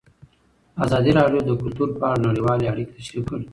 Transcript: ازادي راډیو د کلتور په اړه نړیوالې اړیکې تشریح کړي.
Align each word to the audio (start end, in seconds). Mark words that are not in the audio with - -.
ازادي 0.83 1.11
راډیو 1.19 1.41
د 1.45 1.51
کلتور 1.61 1.89
په 1.99 2.03
اړه 2.11 2.23
نړیوالې 2.27 2.65
اړیکې 2.71 2.95
تشریح 2.99 3.23
کړي. 3.29 3.45